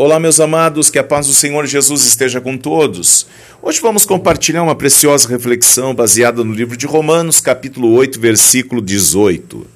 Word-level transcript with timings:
Olá, 0.00 0.20
meus 0.20 0.38
amados, 0.38 0.90
que 0.90 0.98
a 1.00 1.02
paz 1.02 1.26
do 1.26 1.32
Senhor 1.32 1.66
Jesus 1.66 2.04
esteja 2.04 2.40
com 2.40 2.56
todos. 2.56 3.26
Hoje 3.60 3.80
vamos 3.80 4.06
compartilhar 4.06 4.62
uma 4.62 4.76
preciosa 4.76 5.28
reflexão 5.28 5.92
baseada 5.92 6.44
no 6.44 6.52
livro 6.52 6.76
de 6.76 6.86
Romanos, 6.86 7.40
capítulo 7.40 7.90
8, 7.94 8.20
versículo 8.20 8.80
18. 8.80 9.66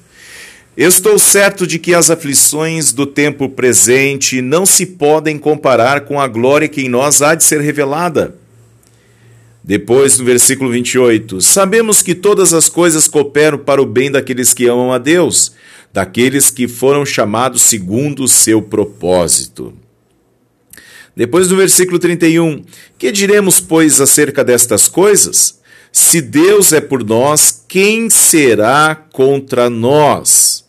Estou 0.77 1.19
certo 1.19 1.67
de 1.67 1.77
que 1.77 1.93
as 1.93 2.09
aflições 2.09 2.93
do 2.93 3.05
tempo 3.05 3.49
presente 3.49 4.41
não 4.41 4.65
se 4.65 4.85
podem 4.85 5.37
comparar 5.37 6.05
com 6.05 6.21
a 6.21 6.25
glória 6.25 6.69
que 6.69 6.83
em 6.83 6.87
nós 6.87 7.21
há 7.21 7.35
de 7.35 7.43
ser 7.43 7.59
revelada. 7.59 8.33
Depois, 9.61 10.17
no 10.17 10.23
versículo 10.23 10.71
28, 10.71 11.41
sabemos 11.41 12.01
que 12.01 12.15
todas 12.15 12.53
as 12.53 12.69
coisas 12.69 13.09
cooperam 13.09 13.57
para 13.57 13.81
o 13.81 13.85
bem 13.85 14.09
daqueles 14.09 14.53
que 14.53 14.67
amam 14.67 14.93
a 14.93 14.97
Deus, 14.97 15.51
daqueles 15.91 16.49
que 16.49 16.65
foram 16.65 17.05
chamados 17.05 17.61
segundo 17.61 18.23
o 18.23 18.27
seu 18.29 18.61
propósito. 18.61 19.82
Depois 21.15 21.47
do 21.47 21.55
versículo 21.55 21.99
31, 21.99 22.63
que 22.97 23.11
diremos, 23.11 23.59
pois, 23.59 24.01
acerca 24.01 24.43
destas 24.43 24.87
coisas? 24.87 25.59
Se 25.91 26.19
Deus 26.19 26.73
é 26.73 26.81
por 26.81 27.03
nós, 27.03 27.63
quem 27.67 28.09
será 28.09 28.95
contra 28.95 29.69
nós? 29.69 30.65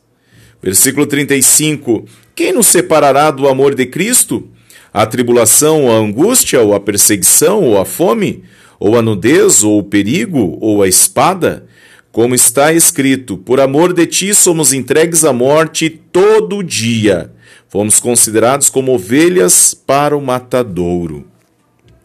Versículo 0.62 1.06
35, 1.06 2.04
quem 2.34 2.52
nos 2.52 2.66
separará 2.66 3.30
do 3.30 3.48
amor 3.48 3.74
de 3.74 3.86
Cristo? 3.86 4.46
A 4.92 5.06
tribulação, 5.06 5.90
a 5.90 5.96
angústia, 5.96 6.60
ou 6.60 6.74
a 6.74 6.80
perseguição, 6.80 7.62
ou 7.62 7.80
a 7.80 7.86
fome, 7.86 8.44
ou 8.78 8.98
a 8.98 9.02
nudez, 9.02 9.64
ou 9.64 9.78
o 9.78 9.82
perigo, 9.82 10.58
ou 10.60 10.82
a 10.82 10.88
espada? 10.88 11.66
Como 12.12 12.34
está 12.34 12.72
escrito: 12.72 13.38
Por 13.38 13.60
amor 13.60 13.94
de 13.94 14.06
ti 14.06 14.34
somos 14.34 14.74
entregues 14.74 15.24
à 15.24 15.32
morte 15.32 15.88
todo 16.12 16.62
dia 16.62 17.33
fomos 17.74 17.98
considerados 17.98 18.70
como 18.70 18.94
ovelhas 18.94 19.74
para 19.74 20.16
o 20.16 20.24
matadouro. 20.24 21.26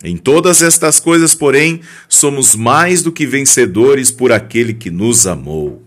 Em 0.03 0.17
todas 0.17 0.63
estas 0.63 0.99
coisas, 0.99 1.35
porém, 1.35 1.81
somos 2.07 2.55
mais 2.55 3.03
do 3.03 3.11
que 3.11 3.27
vencedores 3.27 4.09
por 4.09 4.31
aquele 4.31 4.73
que 4.73 4.89
nos 4.89 5.27
amou. 5.27 5.83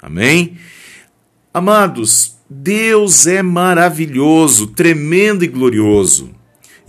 Amém? 0.00 0.56
Amados, 1.52 2.38
Deus 2.48 3.26
é 3.26 3.42
maravilhoso, 3.42 4.68
tremendo 4.68 5.44
e 5.44 5.48
glorioso. 5.48 6.30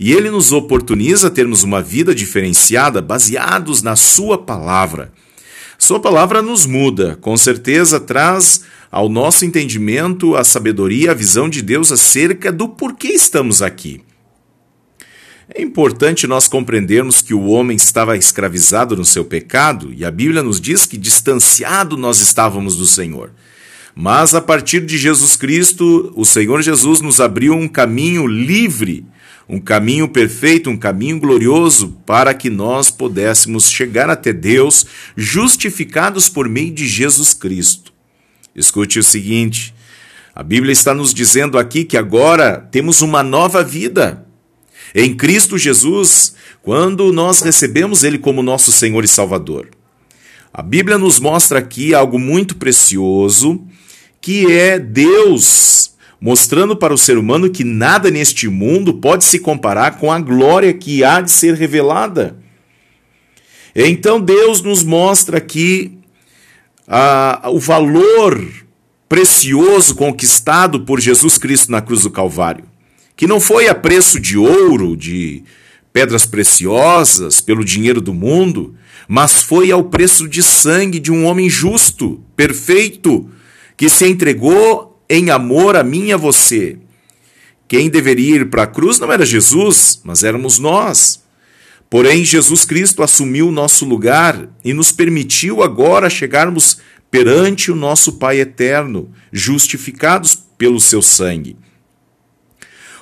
E 0.00 0.10
Ele 0.10 0.30
nos 0.30 0.50
oportuniza 0.50 1.28
termos 1.28 1.62
uma 1.62 1.82
vida 1.82 2.14
diferenciada 2.14 3.02
baseados 3.02 3.82
na 3.82 3.94
Sua 3.94 4.38
palavra. 4.38 5.12
Sua 5.76 6.00
palavra 6.00 6.40
nos 6.40 6.64
muda, 6.64 7.18
com 7.20 7.36
certeza 7.36 8.00
traz 8.00 8.62
ao 8.90 9.08
nosso 9.08 9.44
entendimento 9.44 10.36
a 10.36 10.44
sabedoria, 10.44 11.10
a 11.10 11.14
visão 11.14 11.48
de 11.48 11.62
Deus 11.62 11.92
acerca 11.92 12.50
do 12.50 12.68
porquê 12.68 13.08
estamos 13.08 13.62
aqui. 13.62 14.00
É 15.54 15.62
importante 15.62 16.26
nós 16.26 16.46
compreendermos 16.46 17.22
que 17.22 17.32
o 17.32 17.46
homem 17.46 17.76
estava 17.76 18.16
escravizado 18.16 18.96
no 18.96 19.04
seu 19.04 19.24
pecado 19.24 19.92
e 19.96 20.04
a 20.04 20.10
Bíblia 20.10 20.42
nos 20.42 20.60
diz 20.60 20.84
que 20.84 20.98
distanciado 20.98 21.96
nós 21.96 22.20
estávamos 22.20 22.76
do 22.76 22.86
Senhor. 22.86 23.32
Mas 23.94 24.34
a 24.34 24.40
partir 24.40 24.84
de 24.84 24.98
Jesus 24.98 25.36
Cristo, 25.36 26.12
o 26.14 26.24
Senhor 26.24 26.62
Jesus 26.62 27.00
nos 27.00 27.20
abriu 27.20 27.54
um 27.54 27.66
caminho 27.66 28.26
livre 28.26 29.06
um 29.48 29.58
caminho 29.58 30.06
perfeito, 30.08 30.68
um 30.68 30.76
caminho 30.76 31.18
glorioso 31.18 31.96
para 32.04 32.34
que 32.34 32.50
nós 32.50 32.90
pudéssemos 32.90 33.70
chegar 33.70 34.10
até 34.10 34.32
Deus 34.32 34.84
justificados 35.16 36.28
por 36.28 36.48
meio 36.48 36.70
de 36.70 36.86
Jesus 36.86 37.32
Cristo. 37.32 37.97
Escute 38.58 38.98
o 38.98 39.04
seguinte: 39.04 39.72
a 40.34 40.42
Bíblia 40.42 40.72
está 40.72 40.92
nos 40.92 41.14
dizendo 41.14 41.58
aqui 41.58 41.84
que 41.84 41.96
agora 41.96 42.68
temos 42.72 43.00
uma 43.00 43.22
nova 43.22 43.62
vida. 43.62 44.26
Em 44.94 45.14
Cristo 45.14 45.56
Jesus, 45.56 46.34
quando 46.62 47.12
nós 47.12 47.40
recebemos 47.40 48.02
Ele 48.02 48.18
como 48.18 48.42
nosso 48.42 48.72
Senhor 48.72 49.04
e 49.04 49.08
Salvador. 49.08 49.68
A 50.52 50.62
Bíblia 50.62 50.98
nos 50.98 51.20
mostra 51.20 51.58
aqui 51.58 51.94
algo 51.94 52.18
muito 52.18 52.56
precioso, 52.56 53.64
que 54.20 54.50
é 54.50 54.78
Deus 54.78 55.96
mostrando 56.20 56.74
para 56.74 56.92
o 56.92 56.98
ser 56.98 57.16
humano 57.16 57.50
que 57.50 57.62
nada 57.62 58.10
neste 58.10 58.48
mundo 58.48 58.94
pode 58.94 59.24
se 59.24 59.38
comparar 59.38 59.98
com 59.98 60.10
a 60.10 60.18
glória 60.18 60.74
que 60.74 61.04
há 61.04 61.20
de 61.20 61.30
ser 61.30 61.54
revelada. 61.54 62.36
Então 63.74 64.20
Deus 64.20 64.60
nos 64.60 64.82
mostra 64.82 65.38
aqui 65.38 65.97
ah, 66.88 67.42
o 67.52 67.58
valor 67.60 68.42
precioso 69.08 69.94
conquistado 69.94 70.80
por 70.80 71.00
Jesus 71.00 71.38
Cristo 71.38 71.70
na 71.70 71.82
cruz 71.82 72.02
do 72.02 72.10
Calvário, 72.10 72.64
que 73.14 73.26
não 73.26 73.40
foi 73.40 73.68
a 73.68 73.74
preço 73.74 74.18
de 74.18 74.38
ouro, 74.38 74.96
de 74.96 75.42
pedras 75.92 76.24
preciosas, 76.24 77.40
pelo 77.40 77.64
dinheiro 77.64 78.00
do 78.00 78.14
mundo, 78.14 78.74
mas 79.06 79.42
foi 79.42 79.70
ao 79.70 79.84
preço 79.84 80.28
de 80.28 80.42
sangue 80.42 80.98
de 80.98 81.10
um 81.12 81.24
homem 81.24 81.48
justo, 81.48 82.22
perfeito, 82.36 83.30
que 83.76 83.88
se 83.88 84.06
entregou 84.06 85.02
em 85.08 85.30
amor 85.30 85.76
a 85.76 85.82
mim 85.82 86.06
e 86.06 86.12
a 86.12 86.16
você. 86.16 86.78
Quem 87.66 87.90
deveria 87.90 88.36
ir 88.36 88.50
para 88.50 88.62
a 88.62 88.66
cruz 88.66 88.98
não 88.98 89.12
era 89.12 89.26
Jesus, 89.26 90.00
mas 90.04 90.22
éramos 90.22 90.58
nós. 90.58 91.22
Porém, 91.90 92.24
Jesus 92.24 92.64
Cristo 92.64 93.02
assumiu 93.02 93.48
o 93.48 93.52
nosso 93.52 93.84
lugar 93.84 94.48
e 94.62 94.74
nos 94.74 94.92
permitiu 94.92 95.62
agora 95.62 96.10
chegarmos 96.10 96.78
perante 97.10 97.70
o 97.70 97.74
nosso 97.74 98.14
Pai 98.14 98.40
eterno, 98.40 99.10
justificados 99.32 100.38
pelo 100.58 100.80
seu 100.80 101.00
sangue. 101.00 101.56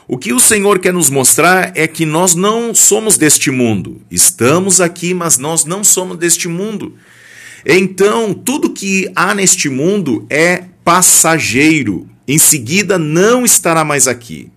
O 0.08 0.16
que 0.16 0.32
o 0.32 0.38
Senhor 0.38 0.78
quer 0.78 0.92
nos 0.92 1.10
mostrar 1.10 1.72
é 1.74 1.88
que 1.88 2.06
nós 2.06 2.36
não 2.36 2.72
somos 2.72 3.18
deste 3.18 3.50
mundo. 3.50 4.00
Estamos 4.08 4.80
aqui, 4.80 5.12
mas 5.12 5.36
nós 5.36 5.64
não 5.64 5.82
somos 5.82 6.16
deste 6.16 6.46
mundo. 6.46 6.94
Então, 7.64 8.32
tudo 8.32 8.72
que 8.72 9.10
há 9.16 9.34
neste 9.34 9.68
mundo 9.68 10.24
é 10.30 10.66
passageiro. 10.84 12.08
Em 12.28 12.38
seguida, 12.38 12.96
não 12.96 13.44
estará 13.44 13.84
mais 13.84 14.06
aqui. 14.06 14.48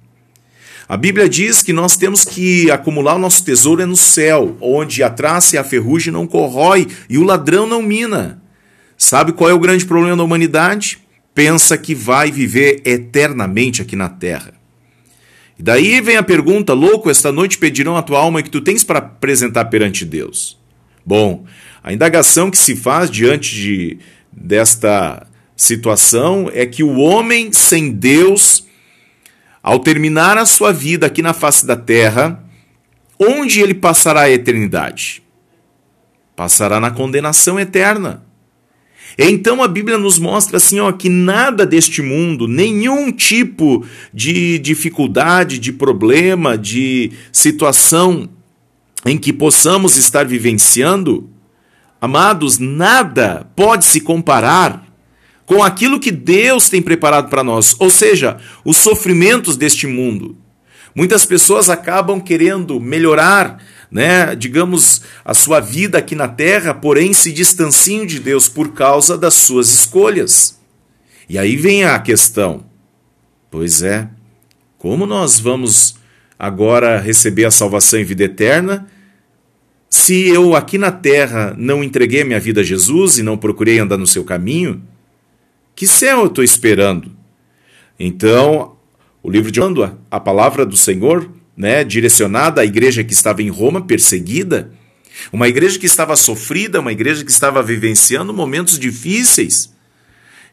A 0.89 0.97
Bíblia 0.97 1.29
diz 1.29 1.61
que 1.61 1.71
nós 1.71 1.95
temos 1.95 2.25
que 2.25 2.71
acumular 2.71 3.13
o 3.13 3.19
nosso 3.19 3.45
tesouro 3.45 3.83
é 3.83 3.85
no 3.85 3.95
céu, 3.95 4.57
onde 4.59 5.03
a 5.03 5.09
traça 5.11 5.55
e 5.55 5.59
a 5.59 5.63
ferrugem 5.63 6.11
não 6.11 6.25
corrói 6.25 6.87
e 7.07 7.19
o 7.19 7.23
ladrão 7.23 7.67
não 7.67 7.83
mina. 7.83 8.41
Sabe 8.97 9.31
qual 9.31 9.51
é 9.51 9.53
o 9.53 9.59
grande 9.59 9.85
problema 9.85 10.17
da 10.17 10.23
humanidade? 10.23 10.97
Pensa 11.35 11.77
que 11.77 11.93
vai 11.93 12.31
viver 12.31 12.81
eternamente 12.83 13.83
aqui 13.83 13.95
na 13.95 14.09
terra. 14.09 14.55
E 15.59 15.61
daí 15.61 16.01
vem 16.01 16.17
a 16.17 16.23
pergunta: 16.23 16.73
louco, 16.73 17.07
esta 17.07 17.31
noite 17.31 17.59
pedirão 17.59 17.95
a 17.95 18.01
tua 18.01 18.17
alma 18.17 18.41
que 18.41 18.49
tu 18.49 18.59
tens 18.59 18.83
para 18.83 18.97
apresentar 18.97 19.65
perante 19.65 20.03
Deus. 20.03 20.57
Bom, 21.05 21.45
a 21.83 21.93
indagação 21.93 22.49
que 22.49 22.57
se 22.57 22.75
faz 22.75 23.11
diante 23.11 23.53
de, 23.53 23.99
desta 24.31 25.27
situação 25.55 26.49
é 26.51 26.65
que 26.65 26.81
o 26.81 26.97
homem 26.97 27.53
sem 27.53 27.91
Deus, 27.91 28.67
ao 29.61 29.79
terminar 29.79 30.37
a 30.37 30.45
sua 30.45 30.71
vida 30.71 31.05
aqui 31.07 31.21
na 31.21 31.33
face 31.33 31.65
da 31.65 31.75
terra, 31.75 32.43
onde 33.19 33.61
ele 33.61 33.73
passará 33.73 34.21
a 34.21 34.29
eternidade? 34.29 35.21
Passará 36.35 36.79
na 36.79 36.91
condenação 36.91 37.59
eterna. 37.59 38.23
Então 39.17 39.61
a 39.61 39.67
Bíblia 39.67 39.97
nos 39.97 40.17
mostra 40.17 40.57
assim, 40.57 40.79
ó, 40.79 40.91
que 40.91 41.09
nada 41.09 41.65
deste 41.65 42.01
mundo, 42.01 42.47
nenhum 42.47 43.11
tipo 43.11 43.85
de 44.13 44.57
dificuldade, 44.59 45.59
de 45.59 45.73
problema, 45.73 46.57
de 46.57 47.11
situação 47.31 48.29
em 49.05 49.17
que 49.17 49.33
possamos 49.33 49.97
estar 49.97 50.25
vivenciando, 50.25 51.29
amados, 51.99 52.59
nada 52.59 53.45
pode 53.55 53.83
se 53.83 53.99
comparar 53.99 54.88
com 55.49 55.63
aquilo 55.63 55.99
que 55.99 56.11
Deus 56.11 56.69
tem 56.69 56.79
preparado 56.79 57.27
para 57.27 57.43
nós, 57.43 57.75
ou 57.79 57.89
seja, 57.89 58.37
os 58.63 58.77
sofrimentos 58.77 59.57
deste 59.57 59.87
mundo. 59.87 60.37
Muitas 60.93 61.25
pessoas 61.25 61.71
acabam 61.71 62.21
querendo 62.21 62.79
melhorar, 62.79 63.57
né, 63.89 64.35
digamos, 64.35 65.01
a 65.25 65.33
sua 65.33 65.59
vida 65.59 65.97
aqui 65.97 66.13
na 66.13 66.27
terra, 66.27 66.75
porém 66.75 67.13
se 67.13 67.31
distanciam 67.31 68.05
de 68.05 68.19
Deus 68.19 68.47
por 68.47 68.73
causa 68.73 69.17
das 69.17 69.33
suas 69.33 69.73
escolhas. 69.73 70.59
E 71.27 71.35
aí 71.35 71.55
vem 71.55 71.83
a 71.83 71.97
questão: 71.97 72.63
pois 73.49 73.81
é, 73.81 74.07
como 74.77 75.07
nós 75.07 75.39
vamos 75.39 75.95
agora 76.37 76.99
receber 76.99 77.45
a 77.45 77.51
salvação 77.51 77.99
e 77.99 78.03
vida 78.03 78.25
eterna 78.25 78.87
se 79.89 80.27
eu 80.27 80.55
aqui 80.55 80.77
na 80.77 80.91
terra 80.91 81.55
não 81.57 81.83
entreguei 81.83 82.23
minha 82.23 82.39
vida 82.39 82.61
a 82.61 82.63
Jesus 82.63 83.17
e 83.17 83.23
não 83.23 83.35
procurei 83.35 83.79
andar 83.79 83.97
no 83.97 84.05
seu 84.05 84.23
caminho? 84.23 84.83
Que 85.79 85.87
céu 85.87 86.19
eu 86.19 86.25
estou 86.25 86.43
esperando? 86.43 87.09
Então, 87.97 88.75
o 89.23 89.31
livro 89.31 89.49
de 89.49 89.61
Ando, 89.61 89.97
a 90.11 90.19
palavra 90.19 90.65
do 90.65 90.75
Senhor, 90.75 91.31
né, 91.55 91.85
direcionada 91.85 92.59
à 92.59 92.65
igreja 92.65 93.01
que 93.01 93.13
estava 93.13 93.41
em 93.41 93.47
Roma, 93.47 93.79
perseguida, 93.85 94.73
uma 95.31 95.47
igreja 95.47 95.79
que 95.79 95.85
estava 95.85 96.17
sofrida, 96.17 96.81
uma 96.81 96.91
igreja 96.91 97.23
que 97.23 97.31
estava 97.31 97.63
vivenciando 97.63 98.33
momentos 98.33 98.77
difíceis. 98.77 99.73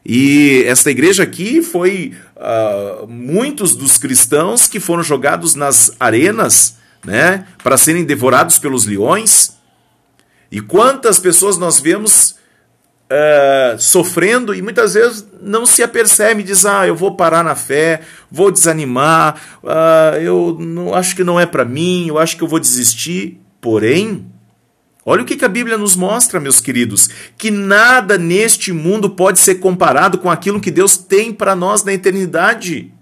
E 0.05 0.63
esta 0.65 0.91
igreja 0.91 1.23
aqui 1.23 1.61
foi 1.61 2.13
uh, 2.37 3.05
muitos 3.05 3.75
dos 3.75 3.97
cristãos 3.97 4.65
que 4.65 4.79
foram 4.79 5.03
jogados 5.03 5.55
nas 5.55 5.93
arenas 5.99 6.77
né, 7.05 7.45
para 7.61 7.77
serem 7.77 8.05
devorados 8.05 8.59
pelos 8.59 8.85
leões. 8.85 9.57
E 10.49 10.61
quantas 10.61 11.19
pessoas 11.19 11.57
nós 11.57 11.81
vemos 11.81 12.36
uh, 13.11 13.79
sofrendo 13.79 14.53
e 14.53 14.61
muitas 14.61 14.93
vezes 14.93 15.25
não 15.41 15.65
se 15.65 15.83
apercebe, 15.83 16.43
diz: 16.43 16.65
Ah, 16.65 16.87
eu 16.87 16.95
vou 16.95 17.15
parar 17.15 17.43
na 17.43 17.55
fé, 17.55 18.01
vou 18.29 18.51
desanimar, 18.51 19.41
uh, 19.63 20.17
eu 20.17 20.57
não, 20.59 20.93
acho 20.93 21.15
que 21.15 21.23
não 21.23 21.39
é 21.39 21.45
para 21.45 21.65
mim, 21.65 22.07
eu 22.07 22.17
acho 22.17 22.37
que 22.37 22.43
eu 22.43 22.47
vou 22.47 22.59
desistir. 22.59 23.41
Porém, 23.59 24.25
Olha 25.09 25.21
o 25.21 25.25
que 25.25 25.45
a 25.45 25.47
Bíblia 25.47 25.77
nos 25.77 25.95
mostra, 25.95 26.37
meus 26.37 26.59
queridos: 26.59 27.09
que 27.37 27.49
nada 27.49 28.17
neste 28.17 28.73
mundo 28.73 29.09
pode 29.09 29.39
ser 29.39 29.55
comparado 29.55 30.17
com 30.17 30.29
aquilo 30.29 30.59
que 30.59 30.69
Deus 30.69 30.97
tem 30.97 31.31
para 31.31 31.55
nós 31.55 31.81
na 31.81 31.93
eternidade. 31.93 32.93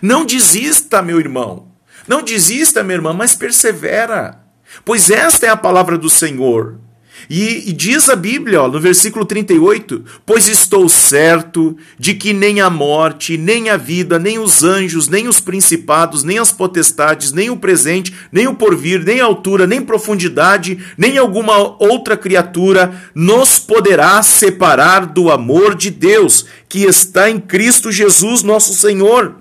Não 0.00 0.24
desista, 0.24 1.02
meu 1.02 1.18
irmão. 1.18 1.66
Não 2.06 2.22
desista, 2.22 2.84
minha 2.84 2.94
irmã, 2.94 3.12
mas 3.12 3.34
persevera. 3.34 4.40
Pois 4.84 5.10
esta 5.10 5.46
é 5.46 5.48
a 5.48 5.56
palavra 5.56 5.98
do 5.98 6.08
Senhor. 6.08 6.78
E, 7.28 7.68
e, 7.68 7.72
diz 7.72 8.08
a 8.08 8.16
Bíblia, 8.16 8.62
ó, 8.62 8.68
no 8.68 8.80
versículo 8.80 9.24
38, 9.24 10.04
pois 10.24 10.48
estou 10.48 10.88
certo 10.88 11.76
de 11.98 12.14
que 12.14 12.32
nem 12.32 12.60
a 12.60 12.70
morte, 12.70 13.36
nem 13.36 13.68
a 13.68 13.76
vida, 13.76 14.18
nem 14.18 14.38
os 14.38 14.64
anjos, 14.64 15.08
nem 15.08 15.28
os 15.28 15.40
principados, 15.40 16.24
nem 16.24 16.38
as 16.38 16.52
potestades, 16.52 17.32
nem 17.32 17.50
o 17.50 17.56
presente, 17.56 18.14
nem 18.32 18.46
o 18.46 18.54
porvir, 18.54 19.04
nem 19.04 19.20
a 19.20 19.24
altura, 19.24 19.66
nem 19.66 19.82
profundidade, 19.82 20.78
nem 20.96 21.18
alguma 21.18 21.58
outra 21.82 22.16
criatura 22.16 23.00
nos 23.14 23.58
poderá 23.58 24.22
separar 24.22 25.06
do 25.06 25.30
amor 25.30 25.74
de 25.74 25.90
Deus 25.90 26.46
que 26.68 26.84
está 26.84 27.28
em 27.28 27.38
Cristo 27.38 27.92
Jesus, 27.92 28.42
nosso 28.42 28.72
Senhor. 28.74 29.36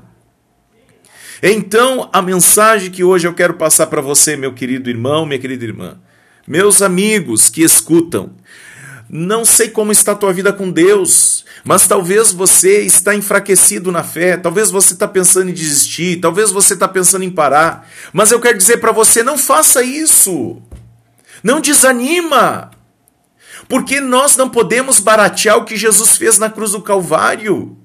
Então, 1.42 2.10
a 2.12 2.22
mensagem 2.22 2.92
que 2.92 3.04
hoje 3.04 3.28
eu 3.28 3.34
quero 3.34 3.54
passar 3.54 3.88
para 3.88 4.02
você, 4.02 4.36
meu 4.36 4.54
querido 4.54 4.90
irmão, 4.90 5.26
minha 5.26 5.40
querida 5.40 5.64
irmã, 5.64 5.98
meus 6.50 6.82
amigos 6.82 7.48
que 7.48 7.62
escutam, 7.62 8.32
não 9.08 9.46
sei 9.46 9.70
como 9.70 9.92
está 9.92 10.14
a 10.14 10.16
tua 10.16 10.34
vida 10.34 10.52
com 10.52 10.72
Deus, 10.72 11.46
mas 11.64 11.88
talvez 11.88 12.32
você 12.32 12.82
está 12.82 13.14
enfraquecido 13.14 13.92
na 13.92 14.04
fé, 14.04 14.36
talvez 14.36 14.72
você 14.72 14.94
está 14.94 15.08
pensando 15.08 15.52
em 15.52 15.54
desistir, 15.54 16.20
talvez 16.20 16.52
você 16.52 16.74
está 16.74 16.88
pensando 16.88 17.24
em 17.24 17.30
parar, 17.30 17.88
mas 18.12 18.32
eu 18.32 18.40
quero 18.40 18.58
dizer 18.58 18.78
para 18.78 18.92
você, 18.92 19.22
não 19.22 19.38
faça 19.38 19.84
isso, 19.84 20.60
não 21.44 21.62
desanima, 21.62 22.72
porque 23.68 24.02
nós 24.02 24.36
não 24.36 24.50
podemos 24.50 25.00
baratear 25.00 25.58
o 25.58 25.66
que 25.66 25.78
Jesus 25.78 26.18
fez 26.18 26.40
na 26.40 26.50
cruz 26.50 26.72
do 26.72 26.82
Calvário. 26.82 27.78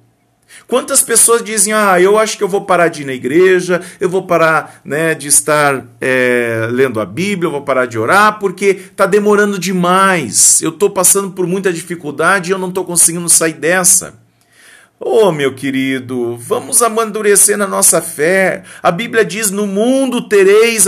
Quantas 0.67 1.03
pessoas 1.03 1.43
dizem, 1.43 1.73
ah, 1.73 2.01
eu 2.01 2.19
acho 2.19 2.39
que 2.39 2.45
eu 2.45 2.49
vou 2.49 2.63
parar 2.63 2.89
de 2.89 3.03
ir 3.03 3.05
na 3.05 3.13
igreja, 3.13 3.83
eu 4.01 4.09
vou 4.09 4.27
parar 4.27 4.81
né, 4.85 5.15
de 5.15 5.29
estar 5.29 5.85
é, 6.01 6.69
lendo 6.71 7.01
a 7.01 7.05
Bíblia, 7.05 7.49
eu 7.49 7.53
vou 7.53 7.63
parar 7.63 7.87
de 7.87 7.99
orar, 7.99 8.39
porque 8.39 8.67
está 8.91 9.05
demorando 9.07 9.59
demais, 9.59 10.63
eu 10.63 10.71
estou 10.71 10.91
passando 10.91 11.31
por 11.33 11.47
muita 11.47 11.73
dificuldade 11.73 12.51
e 12.51 12.53
eu 12.53 12.59
não 12.59 12.69
estou 12.69 12.85
conseguindo 12.85 13.29
sair 13.29 13.55
dessa. 13.55 14.23
Oh, 14.99 15.33
meu 15.33 15.55
querido, 15.55 16.37
vamos 16.39 16.81
amadurecer 16.81 17.59
na 17.59 17.67
nossa 17.67 18.01
fé. 18.01 18.63
A 18.83 18.91
Bíblia 18.91 19.25
diz: 19.25 19.51
no 19.51 19.67
mundo 19.67 20.29
tereis 20.29 20.87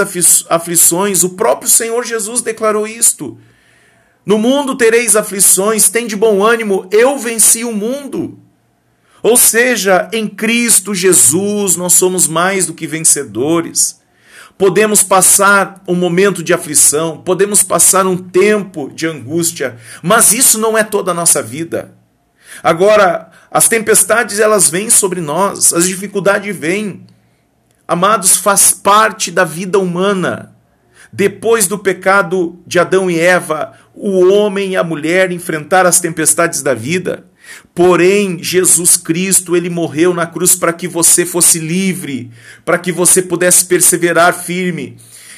aflições, 0.49 1.23
o 1.23 1.31
próprio 1.31 1.69
Senhor 1.69 2.05
Jesus 2.05 2.41
declarou 2.41 2.87
isto. 2.87 3.37
No 4.25 4.38
mundo 4.38 4.76
tereis 4.76 5.17
aflições, 5.17 5.88
tem 5.88 6.06
de 6.06 6.17
bom 6.17 6.43
ânimo, 6.43 6.88
eu 6.91 7.19
venci 7.19 7.62
o 7.62 7.73
mundo. 7.73 8.38
Ou 9.26 9.37
seja, 9.37 10.08
em 10.12 10.28
Cristo 10.28 10.94
Jesus 10.94 11.75
nós 11.75 11.94
somos 11.94 12.28
mais 12.28 12.64
do 12.67 12.73
que 12.73 12.87
vencedores. 12.87 14.00
Podemos 14.56 15.02
passar 15.02 15.82
um 15.88 15.96
momento 15.96 16.44
de 16.44 16.55
aflição, 16.55 17.23
podemos 17.23 17.61
passar 17.64 18.06
um 18.06 18.17
tempo 18.17 18.88
de 18.94 19.05
angústia, 19.05 19.78
mas 20.00 20.31
isso 20.31 20.61
não 20.61 20.78
é 20.78 20.84
toda 20.84 21.11
a 21.11 21.14
nossa 21.14 21.43
vida. 21.43 21.93
Agora, 22.62 23.32
as 23.50 23.67
tempestades 23.67 24.38
elas 24.38 24.70
vêm 24.70 24.90
sobre 24.90 25.20
nós, 25.20 25.75
as 25.75 25.88
dificuldades 25.88 26.56
vêm. 26.56 27.05
Amados, 27.88 28.37
faz 28.37 28.70
parte 28.70 29.32
da 29.32 29.43
vida 29.43 29.76
humana. 29.76 30.55
Depois 31.12 31.67
do 31.67 31.81
pecado 31.81 32.61
de 32.64 32.78
Adão 32.78 33.11
e 33.11 33.19
Eva, 33.19 33.73
o 33.93 34.28
homem 34.32 34.75
e 34.75 34.76
a 34.76 34.84
mulher 34.84 35.32
enfrentaram 35.32 35.88
as 35.88 35.99
tempestades 35.99 36.62
da 36.62 36.75
vida. 36.75 37.25
Porém, 37.75 38.43
Jesus 38.43 38.97
Cristo, 38.97 39.57
ele 39.57 39.69
morreu 39.69 40.15
na 40.15 40.27
cruz 40.27 40.55
para 40.55 40.73
que 40.73 40.89
você 40.89 41.27
fosse 41.27 41.59
livre, 41.59 42.31
para 42.65 42.79
que 42.79 42.91
você 42.91 43.21
pudesse 43.23 43.65
perseverar 43.67 44.45
firme. 44.45 44.97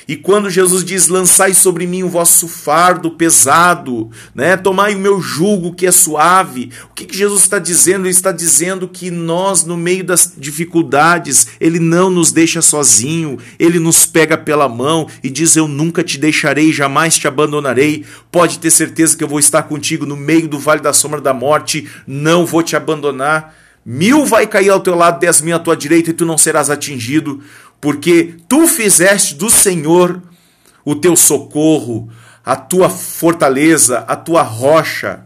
E 0.08 0.16
quando 0.16 0.48
Jesus 0.48 0.82
diz: 0.82 1.08
"Lançai 1.08 1.52
sobre 1.52 1.86
mim 1.86 2.02
o 2.02 2.08
vosso 2.08 2.48
fardo 2.48 3.10
pesado, 3.10 4.10
né? 4.34 4.56
Tomai 4.56 4.94
o 4.94 4.98
meu 4.98 5.20
jugo 5.20 5.74
que 5.74 5.86
é 5.86 5.92
suave". 5.92 6.70
O 6.90 6.94
que, 6.94 7.04
que 7.04 7.14
Jesus 7.14 7.42
está 7.42 7.58
dizendo? 7.58 8.06
Ele 8.06 8.10
está 8.10 8.32
dizendo 8.32 8.88
que 8.88 9.10
nós 9.10 9.64
no 9.64 9.76
meio 9.76 10.02
das 10.02 10.32
dificuldades, 10.34 11.48
ele 11.60 11.78
não 11.78 12.08
nos 12.08 12.32
deixa 12.32 12.62
sozinho, 12.62 13.38
ele 13.58 13.78
nos 13.78 14.06
pega 14.06 14.38
pela 14.38 14.66
mão 14.66 15.06
e 15.22 15.28
diz: 15.28 15.54
"Eu 15.56 15.68
nunca 15.68 16.02
te 16.02 16.16
deixarei, 16.16 16.72
jamais 16.72 17.18
te 17.18 17.28
abandonarei". 17.28 18.06
Pode 18.32 18.58
ter 18.58 18.70
certeza 18.70 19.14
que 19.14 19.22
eu 19.22 19.28
vou 19.28 19.38
estar 19.38 19.64
contigo 19.64 20.06
no 20.06 20.16
meio 20.16 20.48
do 20.48 20.58
vale 20.58 20.80
da 20.80 20.94
sombra 20.94 21.20
da 21.20 21.34
morte, 21.34 21.86
não 22.06 22.46
vou 22.46 22.62
te 22.62 22.74
abandonar. 22.74 23.54
Mil 23.84 24.26
vai 24.26 24.46
cair 24.46 24.68
ao 24.68 24.80
teu 24.80 24.94
lado, 24.94 25.18
dez 25.18 25.40
mil 25.40 25.56
à 25.56 25.58
tua 25.58 25.74
direita, 25.74 26.10
e 26.10 26.12
tu 26.12 26.26
não 26.26 26.36
serás 26.36 26.68
atingido 26.68 27.40
porque 27.80 28.36
tu 28.48 28.66
fizeste 28.66 29.34
do 29.34 29.50
Senhor 29.50 30.22
o 30.84 30.94
teu 30.94 31.14
socorro, 31.14 32.08
a 32.44 32.56
tua 32.56 32.88
fortaleza, 32.88 33.98
a 34.00 34.16
tua 34.16 34.42
rocha. 34.42 35.24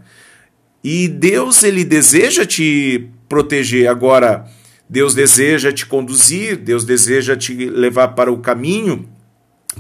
E 0.83 1.07
Deus 1.07 1.63
ele 1.63 1.85
deseja 1.85 2.45
te 2.45 3.09
proteger. 3.29 3.89
Agora, 3.89 4.47
Deus 4.89 5.15
deseja 5.15 5.73
te 5.73 5.87
conduzir, 5.87 6.57
Deus 6.57 6.85
deseja 6.85 7.37
te 7.37 7.55
levar 7.55 8.09
para 8.09 8.33
o 8.33 8.39
caminho. 8.39 9.09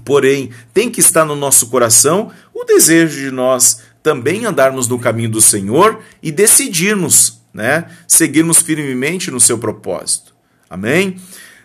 Porém, 0.04 0.50
tem 0.72 0.88
que 0.88 1.00
estar 1.00 1.24
no 1.24 1.36
nosso 1.36 1.66
coração 1.68 2.30
o 2.54 2.64
desejo 2.64 3.20
de 3.20 3.30
nós 3.30 3.82
também 4.02 4.46
andarmos 4.46 4.88
no 4.88 4.98
caminho 4.98 5.28
do 5.28 5.40
Senhor 5.40 6.00
e 6.22 6.32
decidirmos, 6.32 7.40
né, 7.52 7.86
seguirmos 8.08 8.58
firmemente 8.58 9.30
no 9.30 9.38
seu 9.38 9.58
propósito. 9.58 10.34
Amém? 10.68 11.16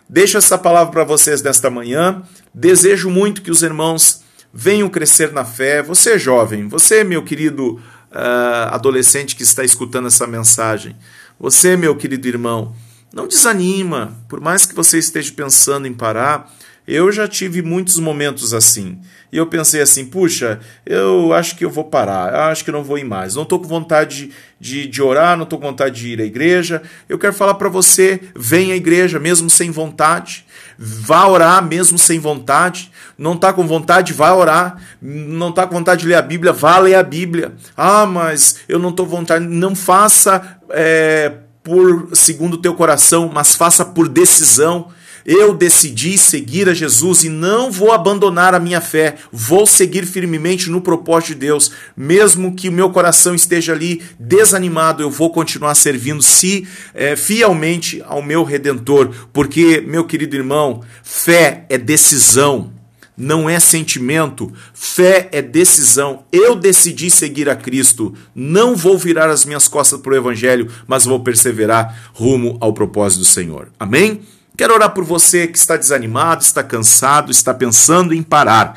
Deixo 0.08 0.38
essa 0.38 0.56
palavra 0.56 0.92
para 0.92 1.04
vocês 1.04 1.42
nesta 1.42 1.68
manhã. 1.68 2.22
Desejo 2.54 3.10
muito 3.10 3.42
que 3.42 3.50
os 3.50 3.62
irmãos 3.62 4.22
venham 4.52 4.88
crescer 4.88 5.32
na 5.32 5.44
fé. 5.44 5.82
Você, 5.82 6.18
jovem, 6.18 6.66
você, 6.66 7.04
meu 7.04 7.22
querido 7.22 7.74
uh, 7.74 8.72
adolescente 8.72 9.36
que 9.36 9.42
está 9.42 9.62
escutando 9.62 10.08
essa 10.08 10.26
mensagem, 10.26 10.96
você, 11.38 11.76
meu 11.76 11.94
querido 11.94 12.26
irmão, 12.26 12.74
não 13.12 13.28
desanima, 13.28 14.16
por 14.28 14.40
mais 14.40 14.64
que 14.64 14.74
você 14.74 14.98
esteja 14.98 15.32
pensando 15.32 15.86
em 15.86 15.92
parar. 15.92 16.50
Eu 16.88 17.12
já 17.12 17.28
tive 17.28 17.60
muitos 17.60 17.98
momentos 17.98 18.54
assim. 18.54 18.98
E 19.30 19.36
eu 19.36 19.46
pensei 19.46 19.82
assim, 19.82 20.06
puxa, 20.06 20.58
eu 20.86 21.34
acho 21.34 21.54
que 21.54 21.62
eu 21.62 21.68
vou 21.68 21.84
parar, 21.84 22.32
eu 22.32 22.40
acho 22.44 22.64
que 22.64 22.72
não 22.72 22.82
vou 22.82 22.96
ir 22.96 23.04
mais. 23.04 23.34
Não 23.34 23.42
estou 23.42 23.60
com 23.60 23.68
vontade 23.68 24.30
de, 24.58 24.86
de 24.86 25.02
orar, 25.02 25.36
não 25.36 25.44
estou 25.44 25.58
com 25.58 25.66
vontade 25.66 26.00
de 26.00 26.08
ir 26.08 26.20
à 26.22 26.24
igreja. 26.24 26.80
Eu 27.06 27.18
quero 27.18 27.34
falar 27.34 27.54
para 27.54 27.68
você, 27.68 28.18
venha 28.34 28.72
à 28.72 28.76
igreja 28.78 29.20
mesmo 29.20 29.50
sem 29.50 29.70
vontade. 29.70 30.46
Vá 30.78 31.26
orar 31.26 31.62
mesmo 31.62 31.98
sem 31.98 32.18
vontade. 32.18 32.90
Não 33.18 33.34
está 33.34 33.52
com 33.52 33.66
vontade, 33.66 34.14
vá 34.14 34.32
orar. 34.32 34.80
Não 35.02 35.50
está 35.50 35.66
com 35.66 35.74
vontade 35.74 36.00
de 36.00 36.08
ler 36.08 36.14
a 36.14 36.22
Bíblia, 36.22 36.54
vá 36.54 36.78
ler 36.78 36.94
a 36.94 37.02
Bíblia. 37.02 37.52
Ah, 37.76 38.06
mas 38.06 38.60
eu 38.66 38.78
não 38.78 38.88
estou 38.88 39.04
com 39.04 39.14
vontade. 39.16 39.44
Não 39.44 39.76
faça 39.76 40.58
é, 40.70 41.34
por 41.62 42.08
segundo 42.14 42.54
o 42.54 42.58
teu 42.58 42.72
coração, 42.72 43.30
mas 43.30 43.54
faça 43.54 43.84
por 43.84 44.08
decisão. 44.08 44.88
Eu 45.30 45.52
decidi 45.52 46.16
seguir 46.16 46.70
a 46.70 46.72
Jesus 46.72 47.22
e 47.22 47.28
não 47.28 47.70
vou 47.70 47.92
abandonar 47.92 48.54
a 48.54 48.58
minha 48.58 48.80
fé. 48.80 49.16
Vou 49.30 49.66
seguir 49.66 50.06
firmemente 50.06 50.70
no 50.70 50.80
propósito 50.80 51.34
de 51.34 51.40
Deus, 51.40 51.70
mesmo 51.94 52.54
que 52.54 52.70
o 52.70 52.72
meu 52.72 52.88
coração 52.88 53.34
esteja 53.34 53.74
ali 53.74 54.00
desanimado. 54.18 55.02
Eu 55.02 55.10
vou 55.10 55.30
continuar 55.30 55.74
servindo 55.74 56.22
se 56.22 56.66
é, 56.94 57.14
fielmente 57.14 58.02
ao 58.06 58.22
meu 58.22 58.42
Redentor, 58.42 59.10
porque 59.30 59.84
meu 59.86 60.06
querido 60.06 60.34
irmão, 60.34 60.80
fé 61.02 61.66
é 61.68 61.76
decisão 61.76 62.72
não 63.20 63.50
é 63.50 63.58
sentimento, 63.58 64.52
fé 64.72 65.28
é 65.32 65.42
decisão. 65.42 66.22
Eu 66.30 66.54
decidi 66.54 67.10
seguir 67.10 67.50
a 67.50 67.56
Cristo, 67.56 68.14
não 68.32 68.76
vou 68.76 68.96
virar 68.96 69.28
as 69.28 69.44
minhas 69.44 69.66
costas 69.66 70.00
para 70.00 70.12
o 70.12 70.16
Evangelho, 70.16 70.70
mas 70.86 71.04
vou 71.04 71.18
perseverar 71.18 72.12
rumo 72.14 72.56
ao 72.60 72.72
propósito 72.72 73.18
do 73.18 73.24
Senhor. 73.24 73.72
Amém? 73.76 74.22
Quero 74.58 74.74
orar 74.74 74.90
por 74.90 75.04
você 75.04 75.46
que 75.46 75.56
está 75.56 75.76
desanimado, 75.76 76.42
está 76.42 76.64
cansado, 76.64 77.30
está 77.30 77.54
pensando 77.54 78.12
em 78.12 78.24
parar. 78.24 78.76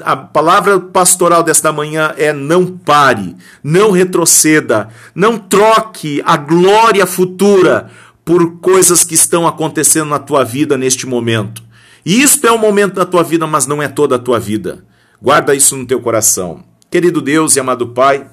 A 0.00 0.16
palavra 0.16 0.80
pastoral 0.80 1.42
desta 1.42 1.70
manhã 1.70 2.14
é: 2.16 2.32
não 2.32 2.66
pare, 2.66 3.36
não 3.62 3.90
retroceda, 3.90 4.88
não 5.14 5.36
troque 5.36 6.22
a 6.24 6.38
glória 6.38 7.06
futura 7.06 7.90
por 8.24 8.60
coisas 8.60 9.04
que 9.04 9.14
estão 9.14 9.46
acontecendo 9.46 10.08
na 10.08 10.18
tua 10.18 10.42
vida 10.42 10.78
neste 10.78 11.06
momento. 11.06 11.62
E 12.02 12.22
isto 12.22 12.46
é 12.46 12.50
um 12.50 12.56
momento 12.56 12.94
da 12.94 13.04
tua 13.04 13.22
vida, 13.22 13.46
mas 13.46 13.66
não 13.66 13.82
é 13.82 13.88
toda 13.88 14.16
a 14.16 14.18
tua 14.18 14.40
vida. 14.40 14.86
Guarda 15.20 15.54
isso 15.54 15.76
no 15.76 15.84
teu 15.84 16.00
coração. 16.00 16.64
Querido 16.90 17.20
Deus 17.20 17.56
e 17.56 17.60
amado 17.60 17.88
Pai, 17.88 18.26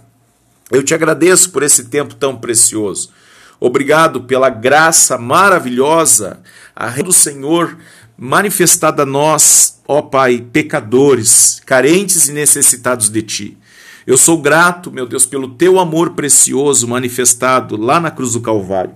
eu 0.72 0.82
te 0.82 0.94
agradeço 0.94 1.52
por 1.52 1.64
esse 1.64 1.90
tempo 1.90 2.16
tão 2.16 2.38
precioso. 2.38 3.10
Obrigado 3.60 4.22
pela 4.22 4.50
graça 4.50 5.18
maravilhosa, 5.18 6.40
a 6.76 6.90
do 6.90 7.12
Senhor 7.12 7.78
manifestada 8.18 9.04
a 9.04 9.06
nós, 9.06 9.82
ó 9.88 10.02
Pai, 10.02 10.46
pecadores, 10.52 11.62
carentes 11.66 12.28
e 12.28 12.34
necessitados 12.34 13.10
de 13.10 13.22
Ti. 13.22 13.58
Eu 14.06 14.18
sou 14.18 14.42
grato, 14.42 14.92
meu 14.92 15.06
Deus, 15.06 15.26
pelo 15.26 15.50
Teu 15.50 15.80
amor 15.80 16.12
precioso 16.12 16.88
manifestado 16.88 17.76
lá 17.76 18.00
na 18.00 18.12
cruz 18.12 18.34
do 18.34 18.42
Calvário. 18.42 18.94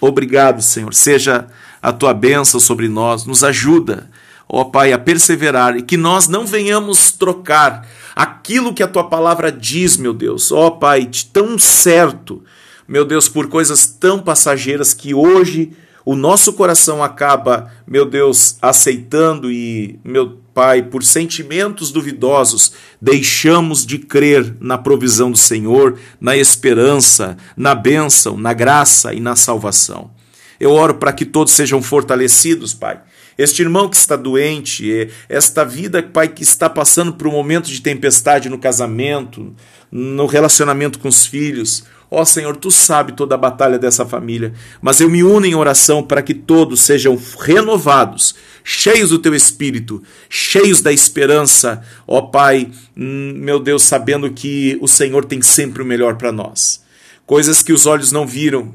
Obrigado, 0.00 0.62
Senhor. 0.62 0.94
Seja 0.94 1.48
a 1.82 1.92
Tua 1.92 2.14
bênção 2.14 2.58
sobre 2.58 2.88
nós, 2.88 3.24
nos 3.24 3.44
ajuda, 3.44 4.08
ó 4.48 4.64
Pai, 4.64 4.92
a 4.92 4.98
perseverar 4.98 5.76
e 5.76 5.82
que 5.82 5.96
nós 5.96 6.28
não 6.28 6.46
venhamos 6.46 7.12
trocar 7.12 7.86
aquilo 8.14 8.72
que 8.72 8.82
a 8.82 8.88
Tua 8.88 9.04
palavra 9.04 9.52
diz, 9.52 9.96
meu 9.96 10.14
Deus, 10.14 10.50
ó 10.50 10.70
Pai, 10.70 11.04
de 11.04 11.26
tão 11.26 11.58
certo, 11.58 12.42
meu 12.88 13.04
Deus, 13.04 13.28
por 13.28 13.48
coisas 13.48 13.86
tão 13.86 14.20
passageiras 14.20 14.94
que 14.94 15.14
hoje 15.14 15.72
o 16.04 16.14
nosso 16.14 16.52
coração 16.52 17.02
acaba, 17.02 17.70
meu 17.86 18.04
Deus, 18.04 18.56
aceitando 18.62 19.50
e, 19.50 19.98
meu 20.04 20.38
Pai, 20.54 20.82
por 20.82 21.04
sentimentos 21.04 21.90
duvidosos, 21.90 22.72
deixamos 23.02 23.84
de 23.84 23.98
crer 23.98 24.56
na 24.58 24.78
provisão 24.78 25.30
do 25.30 25.36
Senhor, 25.36 25.98
na 26.18 26.34
esperança, 26.34 27.36
na 27.54 27.74
bênção, 27.74 28.38
na 28.38 28.54
graça 28.54 29.12
e 29.12 29.20
na 29.20 29.36
salvação. 29.36 30.10
Eu 30.58 30.70
oro 30.70 30.94
para 30.94 31.12
que 31.12 31.26
todos 31.26 31.52
sejam 31.52 31.82
fortalecidos, 31.82 32.72
Pai. 32.72 33.00
Este 33.36 33.60
irmão 33.60 33.88
que 33.88 33.96
está 33.96 34.16
doente, 34.16 35.10
esta 35.28 35.62
vida, 35.62 36.02
Pai, 36.02 36.28
que 36.28 36.42
está 36.42 36.70
passando 36.70 37.12
por 37.12 37.26
um 37.26 37.32
momento 37.32 37.66
de 37.66 37.82
tempestade 37.82 38.48
no 38.48 38.58
casamento, 38.58 39.54
no 39.92 40.24
relacionamento 40.24 40.98
com 40.98 41.08
os 41.08 41.26
filhos. 41.26 41.84
Ó 42.08 42.22
oh, 42.22 42.24
Senhor, 42.24 42.56
tu 42.56 42.70
sabe 42.70 43.12
toda 43.12 43.34
a 43.34 43.38
batalha 43.38 43.78
dessa 43.78 44.06
família, 44.06 44.52
mas 44.80 45.00
eu 45.00 45.10
me 45.10 45.24
uno 45.24 45.44
em 45.44 45.56
oração 45.56 46.02
para 46.02 46.22
que 46.22 46.34
todos 46.34 46.80
sejam 46.80 47.18
renovados, 47.40 48.36
cheios 48.62 49.10
do 49.10 49.18
teu 49.18 49.34
espírito, 49.34 50.00
cheios 50.28 50.80
da 50.80 50.92
esperança, 50.92 51.82
ó 52.06 52.18
oh, 52.18 52.28
Pai, 52.28 52.70
hum, 52.96 53.32
meu 53.36 53.58
Deus, 53.58 53.82
sabendo 53.82 54.30
que 54.30 54.78
o 54.80 54.86
Senhor 54.86 55.24
tem 55.24 55.42
sempre 55.42 55.82
o 55.82 55.86
melhor 55.86 56.16
para 56.16 56.30
nós. 56.30 56.84
Coisas 57.26 57.60
que 57.60 57.72
os 57.72 57.86
olhos 57.86 58.12
não 58.12 58.24
viram, 58.24 58.72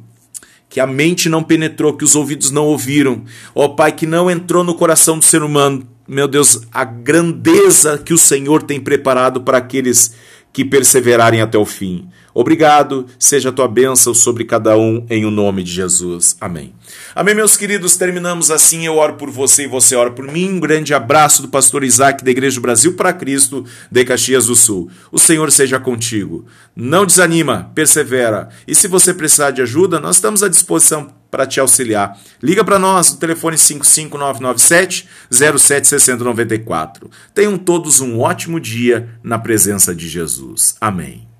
que 0.69 0.81
a 0.81 0.87
mente 0.87 1.29
não 1.29 1.41
penetrou, 1.41 1.95
que 1.95 2.03
os 2.03 2.15
ouvidos 2.15 2.51
não 2.51 2.65
ouviram, 2.65 3.23
ó 3.55 3.69
Pai, 3.69 3.93
que 3.93 4.05
não 4.05 4.29
entrou 4.29 4.61
no 4.61 4.75
coração 4.75 5.17
do 5.17 5.23
ser 5.23 5.41
humano, 5.41 5.87
meu 6.05 6.27
Deus, 6.27 6.63
a 6.73 6.83
grandeza 6.83 7.97
que 7.97 8.13
o 8.13 8.17
Senhor 8.17 8.63
tem 8.63 8.81
preparado 8.81 9.39
para 9.39 9.57
aqueles 9.57 10.13
que 10.53 10.65
perseverarem 10.65 11.41
até 11.41 11.57
o 11.57 11.65
fim. 11.65 12.09
Obrigado, 12.33 13.05
seja 13.19 13.49
a 13.49 13.51
tua 13.51 13.67
bênção 13.67 14.13
sobre 14.13 14.45
cada 14.45 14.77
um, 14.77 15.05
em 15.09 15.25
o 15.25 15.31
nome 15.31 15.63
de 15.63 15.71
Jesus. 15.71 16.37
Amém. 16.39 16.73
Amém, 17.13 17.35
meus 17.35 17.57
queridos, 17.57 17.97
terminamos 17.97 18.49
assim. 18.49 18.85
Eu 18.85 18.95
oro 18.95 19.15
por 19.15 19.29
você 19.29 19.63
e 19.63 19.67
você 19.67 19.95
ora 19.95 20.11
por 20.11 20.25
mim. 20.31 20.49
Um 20.49 20.59
grande 20.59 20.93
abraço 20.93 21.41
do 21.41 21.49
pastor 21.49 21.83
Isaac 21.83 22.23
da 22.23 22.31
Igreja 22.31 22.55
do 22.55 22.61
Brasil 22.61 22.93
para 22.93 23.11
Cristo 23.11 23.65
de 23.91 24.05
Caxias 24.05 24.45
do 24.45 24.55
Sul. 24.55 24.89
O 25.11 25.19
Senhor 25.19 25.51
seja 25.51 25.79
contigo. 25.79 26.45
Não 26.75 27.05
desanima, 27.05 27.69
persevera. 27.75 28.49
E 28.65 28.73
se 28.73 28.87
você 28.87 29.13
precisar 29.13 29.51
de 29.51 29.61
ajuda, 29.61 29.99
nós 29.99 30.15
estamos 30.15 30.41
à 30.41 30.47
disposição 30.47 31.20
para 31.31 31.47
te 31.47 31.59
auxiliar. 31.59 32.19
Liga 32.43 32.63
para 32.63 32.77
nós 32.77 33.13
no 33.13 33.17
telefone 33.17 33.57
55997 33.57 35.07
076094. 35.31 37.09
Tenham 37.33 37.57
todos 37.57 38.01
um 38.01 38.19
ótimo 38.19 38.59
dia 38.59 39.09
na 39.23 39.39
presença 39.39 39.95
de 39.95 40.07
Jesus. 40.07 40.75
Amém. 40.79 41.30